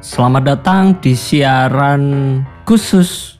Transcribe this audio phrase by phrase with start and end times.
[0.00, 3.36] Selamat datang di siaran khusus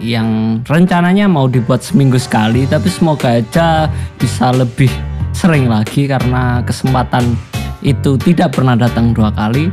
[0.00, 4.88] yang rencananya mau dibuat seminggu sekali tapi semoga aja bisa lebih
[5.36, 7.36] sering lagi karena kesempatan
[7.84, 9.68] itu tidak pernah datang dua kali.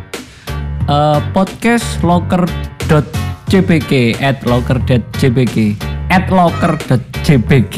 [0.92, 5.80] Uh, podcast locker.cbg at locker.cbg
[6.12, 7.76] at locker.cbg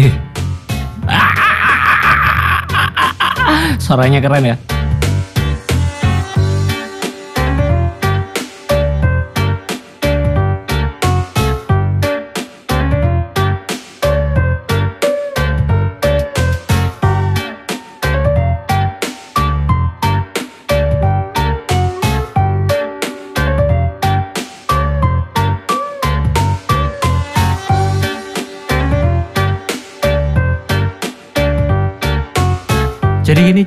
[3.85, 4.57] Suaranya keren ya.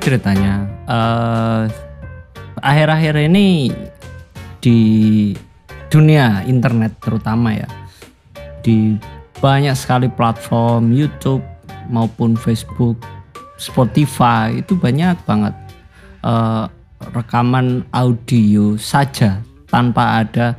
[0.01, 1.63] Ceritanya, eh,
[2.65, 3.69] akhir-akhir ini
[4.59, 4.81] di
[5.93, 7.69] dunia internet terutama ya,
[8.65, 8.97] di
[9.41, 11.45] banyak sekali platform YouTube
[11.93, 12.97] maupun Facebook,
[13.61, 15.55] Spotify itu banyak banget
[16.25, 16.65] eh,
[17.13, 20.57] rekaman audio saja tanpa ada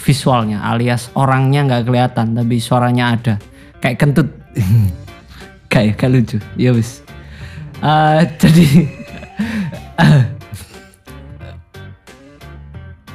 [0.00, 3.34] visualnya, alias orangnya nggak kelihatan tapi suaranya ada,
[3.78, 4.28] kayak kentut,
[5.72, 7.04] kayak kayak lucu, ya wis.
[7.82, 8.86] Uh, jadi
[9.98, 10.22] uh,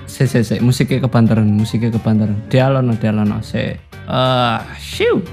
[0.04, 2.36] se se se musiknya kebantaran musiknya kebantaran.
[2.52, 3.80] Dialono dialono se
[4.12, 5.24] uh, shiu.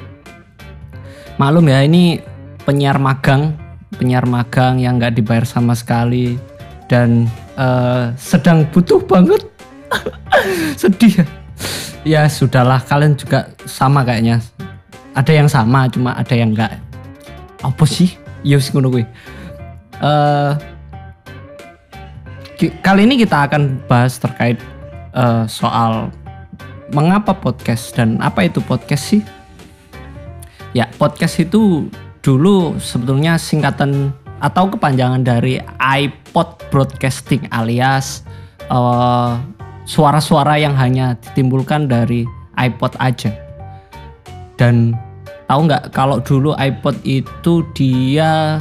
[1.35, 2.23] Maklum ya ini
[2.63, 3.59] penyiar magang
[3.99, 6.39] penyiar magang yang nggak dibayar sama sekali
[6.87, 7.27] dan
[7.59, 9.43] uh, sedang butuh banget.
[10.81, 11.27] Sedih
[12.07, 12.31] ya.
[12.31, 12.79] Sudahlah.
[12.87, 14.39] Kalian juga sama kayaknya.
[15.19, 16.79] Ada yang sama cuma ada yang enggak
[17.63, 19.09] apa sih Iya sih ngono gue.
[20.05, 20.53] Uh,
[22.85, 24.61] kali ini kita akan bahas terkait
[25.17, 26.13] uh, soal
[26.93, 29.23] mengapa podcast dan apa itu podcast sih?
[30.77, 31.89] Ya, podcast itu
[32.21, 34.13] dulu sebetulnya singkatan
[34.45, 38.27] atau kepanjangan dari iPod broadcasting alias
[38.69, 39.41] suara
[39.85, 42.29] suara-suara yang hanya ditimbulkan dari
[42.61, 43.33] iPod aja.
[44.61, 44.97] Dan
[45.45, 48.61] tahu nggak kalau dulu iPod itu dia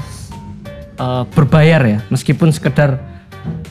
[0.99, 2.99] uh, berbayar ya meskipun sekedar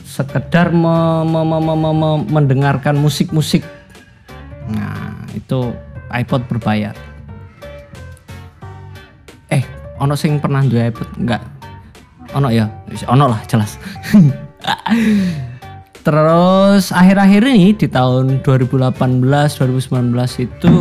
[0.05, 3.65] sekedar me, me, me, me, me, mendengarkan musik-musik.
[4.69, 5.73] Nah itu
[6.13, 6.93] iPod berbayar.
[9.49, 9.65] Eh
[9.97, 11.09] ono sing pernah dua iPod?
[11.17, 11.41] Nggak.
[12.37, 12.69] Ono ya?
[13.09, 13.81] Ono lah jelas.
[16.05, 20.13] Terus akhir-akhir ini di tahun 2018 2019
[20.45, 20.73] itu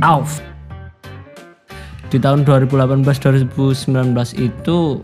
[0.00, 0.38] off
[2.08, 3.52] di tahun 2018-2019
[4.40, 5.00] itu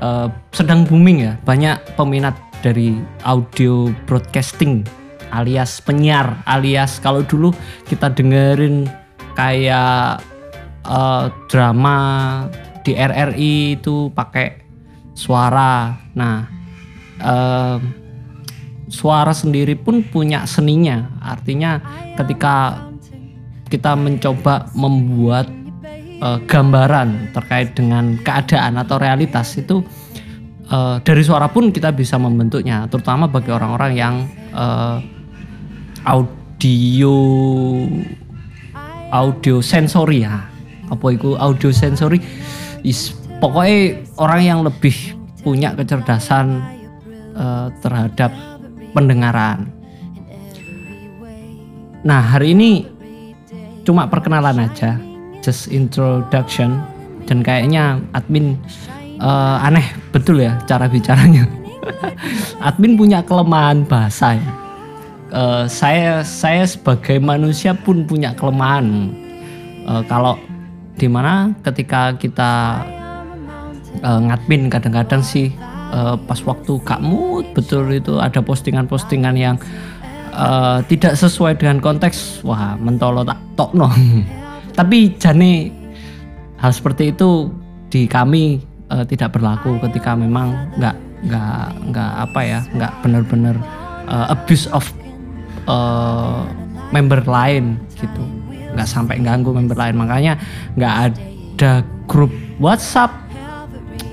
[0.00, 2.96] uh, sedang booming ya banyak peminat dari
[3.28, 4.84] audio broadcasting
[5.34, 7.52] alias penyiar alias kalau dulu
[7.84, 8.88] kita dengerin
[9.36, 10.22] kayak
[10.86, 11.98] uh, drama
[12.84, 14.60] di RRI itu pakai
[15.16, 15.96] suara.
[16.14, 16.44] Nah
[17.24, 17.78] uh,
[18.92, 21.08] suara sendiri pun punya seninya.
[21.24, 21.80] Artinya
[22.14, 22.86] ketika
[23.72, 25.48] kita mencoba membuat
[26.24, 29.84] uh, gambaran terkait dengan keadaan atau realitas itu
[30.72, 34.14] uh, dari suara pun kita bisa membentuknya terutama bagi orang-orang yang
[34.56, 34.98] uh,
[36.08, 37.16] audio
[39.12, 40.48] audio sensori ya.
[40.88, 42.20] Apa itu audio sensori?
[42.84, 46.60] Is pokoknya orang yang lebih punya kecerdasan
[47.36, 48.32] uh, terhadap
[48.92, 49.70] pendengaran.
[52.04, 52.84] Nah hari ini
[53.84, 55.00] cuma perkenalan aja
[55.44, 56.80] just introduction
[57.28, 58.56] dan kayaknya admin
[59.20, 61.44] uh, aneh betul ya cara bicaranya.
[62.68, 64.52] admin punya kelemahan bahasa ya.
[65.34, 69.12] Uh, saya saya sebagai manusia pun punya kelemahan.
[69.84, 70.40] Uh, kalau
[70.96, 72.80] di mana ketika kita
[74.00, 75.52] uh, ngadmin kadang-kadang sih
[75.92, 79.56] uh, pas waktu mood betul itu ada postingan-postingan yang
[80.32, 83.90] uh, tidak sesuai dengan konteks wah mentolo tak tok no
[84.74, 85.70] tapi jane
[86.58, 87.50] hal seperti itu
[87.90, 88.58] di kami
[88.90, 93.56] uh, tidak berlaku ketika memang nggak nggak nggak apa ya nggak benar-benar
[94.10, 94.84] uh, abuse of
[95.70, 96.44] uh,
[96.90, 98.22] member lain gitu.
[98.74, 99.94] Nggak sampai ganggu member lain.
[99.94, 100.36] Makanya
[100.74, 101.72] nggak ada
[102.10, 103.24] grup WhatsApp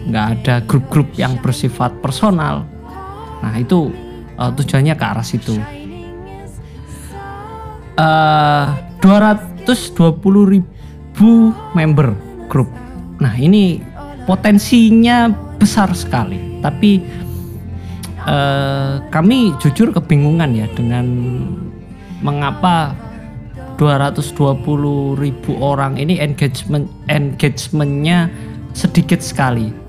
[0.01, 2.65] nggak ada grup-grup yang bersifat personal.
[3.41, 3.93] Nah itu
[4.37, 5.57] uh, tujuannya ke arah situ.
[8.01, 8.65] Uh,
[9.01, 11.31] 200 120 ribu
[11.73, 12.13] member
[12.47, 12.69] grup.
[13.19, 13.81] Nah ini
[14.25, 17.01] potensinya besar sekali, tapi
[18.25, 21.05] eh, kami jujur kebingungan ya dengan
[22.21, 22.93] mengapa
[23.81, 28.29] 220 ribu orang ini engagement engagementnya
[28.77, 29.80] sedikit sekali.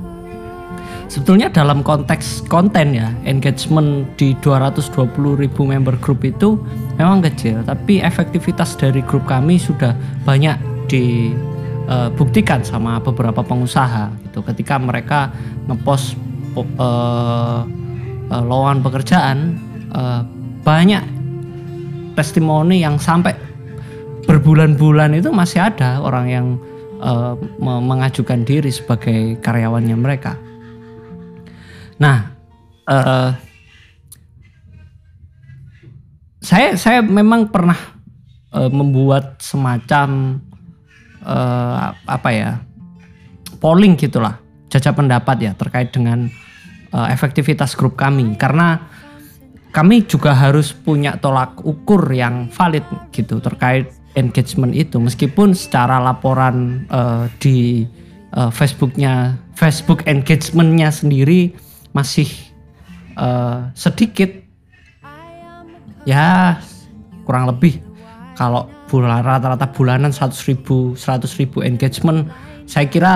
[1.12, 6.56] Sebetulnya dalam konteks konten ya engagement di 220 ribu member group itu
[6.97, 9.93] memang kecil, tapi efektivitas dari grup kami sudah
[10.25, 10.56] banyak
[10.88, 14.41] dibuktikan sama beberapa pengusaha gitu.
[14.41, 15.29] Ketika mereka
[15.69, 16.17] ngepost
[16.56, 17.64] uh, uh,
[18.32, 19.61] lowongan pekerjaan
[19.93, 20.25] uh,
[20.64, 21.05] banyak
[22.17, 23.37] testimoni yang sampai
[24.25, 26.47] berbulan-bulan itu masih ada orang yang
[27.05, 30.41] uh, mengajukan diri sebagai karyawannya mereka.
[32.02, 32.34] Nah,
[32.90, 33.31] uh,
[36.43, 37.78] saya saya memang pernah
[38.50, 40.43] uh, membuat semacam
[41.22, 42.50] uh, apa ya
[43.62, 46.26] polling gitulah, jajak pendapat ya terkait dengan
[46.90, 48.34] uh, efektivitas grup kami.
[48.34, 48.82] Karena
[49.70, 52.82] kami juga harus punya tolak ukur yang valid
[53.14, 54.99] gitu terkait engagement itu.
[54.99, 57.87] Meskipun secara laporan uh, di
[58.34, 61.54] uh, Facebooknya Facebook engagementnya sendiri
[61.93, 62.29] masih
[63.17, 64.29] uh, sedikit.
[66.03, 66.59] Ya
[67.25, 67.79] kurang lebih.
[68.35, 72.29] Kalau bulan rata-rata bulanan 100 ribu 100 ribu engagement
[72.69, 73.15] saya kira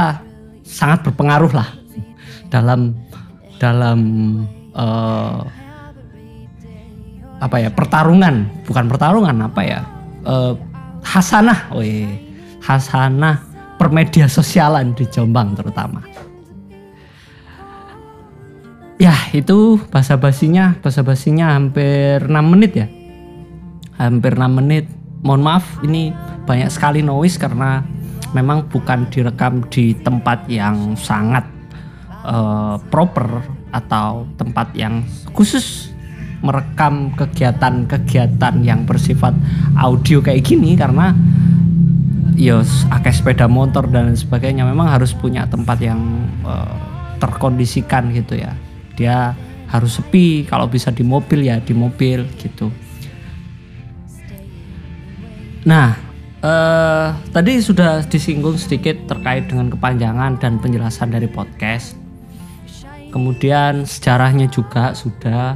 [0.64, 1.68] sangat berpengaruh lah
[2.48, 2.96] dalam
[3.58, 4.00] dalam
[4.76, 5.42] uh,
[7.40, 8.48] apa ya pertarungan.
[8.64, 9.80] Bukan pertarungan apa ya
[10.24, 10.54] uh,
[11.04, 12.06] hasanah, weh
[12.64, 13.40] hasanah
[13.76, 16.02] permedia sosialan di Jombang terutama.
[18.96, 22.88] Ya itu bahasa basinya bahasa basinya hampir 6 menit ya.
[24.00, 24.88] Hampir 6 menit.
[25.20, 26.16] Mohon maaf ini
[26.48, 27.84] banyak sekali noise karena
[28.32, 31.44] memang bukan direkam di tempat yang sangat
[32.24, 35.04] uh, proper atau tempat yang
[35.36, 35.92] khusus
[36.40, 39.36] merekam kegiatan-kegiatan yang bersifat
[39.76, 41.12] audio kayak gini karena
[42.32, 42.64] ya
[42.96, 44.64] akeh sepeda motor dan sebagainya.
[44.64, 46.00] Memang harus punya tempat yang
[46.48, 46.72] uh,
[47.20, 48.56] terkondisikan gitu ya
[48.96, 49.36] dia
[49.70, 50.48] harus sepi.
[50.48, 52.72] Kalau bisa di mobil ya di mobil gitu.
[55.68, 55.94] Nah
[56.42, 61.94] uh, tadi sudah disinggung sedikit terkait dengan kepanjangan dan penjelasan dari podcast.
[63.12, 65.54] Kemudian sejarahnya juga sudah.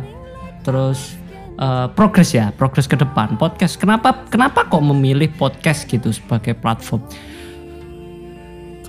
[0.60, 1.16] Terus
[1.56, 3.40] uh, progres ya progres ke depan.
[3.40, 7.00] Podcast kenapa kenapa kok memilih podcast gitu sebagai platform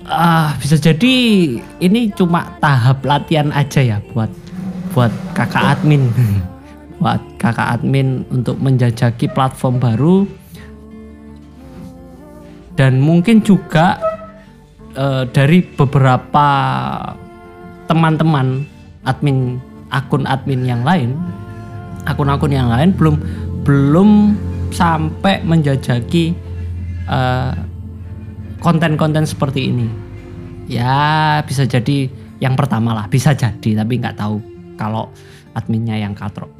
[0.06, 1.14] ah uh, bisa jadi
[1.78, 4.30] ini cuma tahap latihan aja ya buat
[4.92, 6.10] buat kakak admin.
[7.02, 10.22] Buat kakak admin untuk menjajaki platform baru.
[12.78, 13.98] Dan mungkin juga
[14.94, 16.46] uh, dari beberapa
[17.90, 18.62] teman-teman
[19.02, 19.58] admin
[19.90, 21.18] akun admin yang lain
[22.06, 23.16] akun-akun yang lain belum
[23.62, 24.10] belum
[24.72, 26.34] sampai menjajaki
[27.06, 27.52] eh,
[28.62, 29.90] konten-konten seperti ini.
[30.70, 32.06] Ya bisa jadi
[32.42, 34.42] yang pertama lah bisa jadi tapi nggak tahu
[34.74, 35.06] kalau
[35.54, 36.50] adminnya yang katro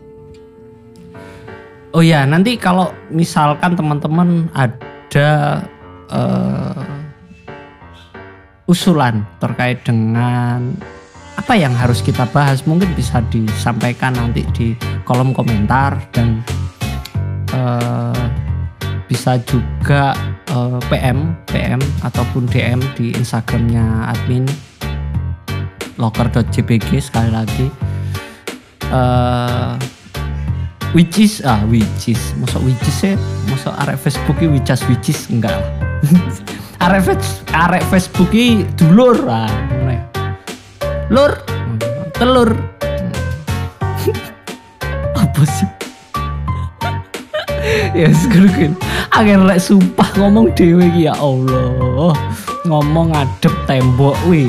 [1.90, 5.60] oh ya nanti kalau misalkan teman-teman ada
[6.14, 6.86] uh,
[8.70, 10.70] usulan terkait dengan
[11.34, 16.46] apa yang harus kita bahas mungkin bisa disampaikan nanti di kolom komentar dan
[17.50, 18.22] uh,
[19.10, 20.14] bisa juga
[20.52, 24.44] uh, PM PM ataupun DM di Instagramnya admin
[25.96, 27.66] locker.jpg sekali lagi.
[28.92, 29.80] Uh,
[30.92, 33.16] which is ah which is masuk which is ya?
[33.48, 35.20] Masuk arek Facebook ini which is which is?
[35.32, 35.72] Enggak lah.
[36.82, 37.14] Arek
[37.54, 39.46] arek Facebook ini dulur ah
[41.12, 41.32] lur
[42.18, 42.50] telur.
[45.22, 45.70] Apa sih?
[47.92, 48.74] Ya sekarang
[49.12, 52.16] akhir lek sumpah ngomong dewe ya Allah.
[52.64, 54.48] Ngomong ngadep tembok wih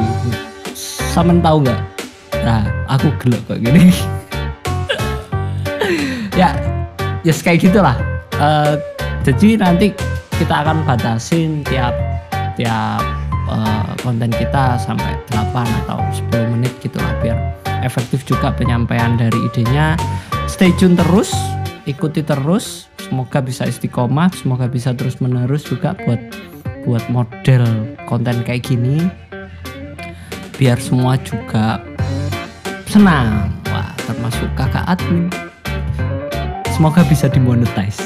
[1.14, 1.82] samen tahu nggak?
[2.42, 3.92] Nah aku gelok kok gini.
[6.34, 6.50] Ya
[7.22, 7.94] ya yes, kayak gitulah.
[8.42, 8.74] Uh,
[9.22, 9.94] jadi nanti
[10.42, 11.94] kita akan batasin tiap
[12.58, 13.06] tiap
[13.46, 15.54] uh, konten kita sampai 8
[15.86, 16.02] atau
[16.34, 17.38] 10 menit gitu lah biar
[17.86, 19.94] efektif juga penyampaian dari idenya.
[20.50, 21.30] Stay tune terus
[21.86, 22.88] ikuti terus.
[23.04, 26.18] Semoga bisa istiqomah semoga bisa terus menerus juga buat
[26.88, 27.64] buat model
[28.08, 29.06] konten kayak gini.
[30.56, 31.84] Biar semua juga
[32.88, 33.52] senang.
[33.70, 35.28] Wah termasuk kakak admin.
[36.74, 38.02] Semoga bisa dimonetize.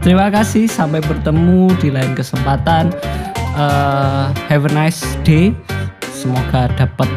[0.00, 2.90] Terima kasih sampai bertemu di lain kesempatan.
[3.52, 5.52] Uh, have a nice day.
[6.10, 7.08] Semoga dapat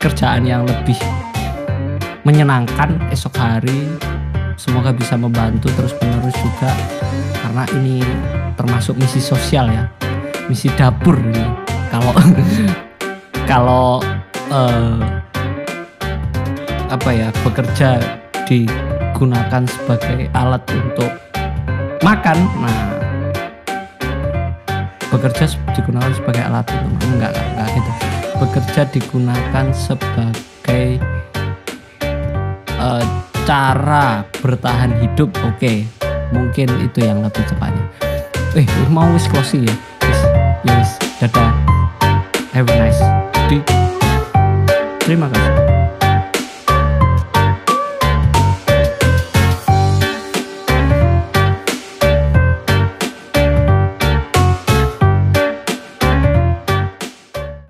[0.00, 0.98] kerjaan yang lebih
[2.22, 3.86] menyenangkan esok hari
[4.62, 6.70] semoga bisa membantu terus menerus juga
[7.42, 7.98] karena ini
[8.54, 9.90] termasuk misi sosial ya
[10.46, 11.42] misi dapur ini.
[11.90, 12.14] Kalau
[13.50, 13.86] kalau
[14.54, 14.98] eh,
[16.94, 17.98] apa ya bekerja
[18.46, 21.10] digunakan sebagai alat untuk
[22.06, 22.94] makan nah
[25.10, 27.90] bekerja digunakan sebagai alat untuk enggak enggak, enggak gitu.
[28.38, 30.86] Bekerja digunakan sebagai
[32.78, 35.86] uh, cara bertahan hidup oke.
[36.32, 38.12] Mungkin itu yang lebih cepatnya
[38.56, 39.76] eh mau wis closing ya?
[40.64, 41.52] Ya wis dadah.
[42.52, 43.00] Have a nice
[43.48, 43.64] day.
[45.00, 45.61] Terima kasih